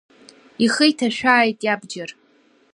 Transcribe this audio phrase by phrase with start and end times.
[0.65, 2.09] Ихы иҭашәааит иабџьар!